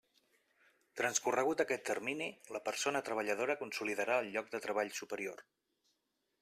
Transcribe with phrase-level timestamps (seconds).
[1.01, 5.45] Transcorregut aquest termini, la persona treballadora consolidarà el lloc de treball superior.